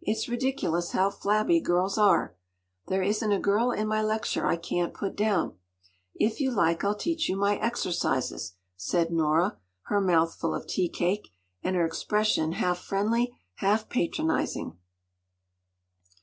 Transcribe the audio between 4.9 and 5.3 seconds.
put